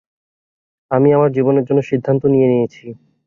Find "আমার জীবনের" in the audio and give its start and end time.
1.13-1.65